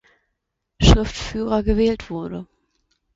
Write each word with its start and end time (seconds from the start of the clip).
Schriftführer 0.81 1.61
gewählt 1.61 2.09
wurde. 2.09 2.47